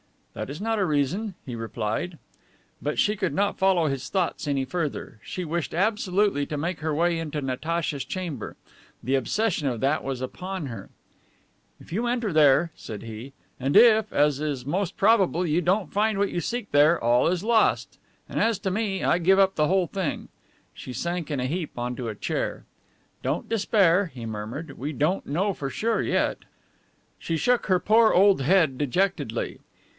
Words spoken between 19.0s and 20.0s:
I give up the whole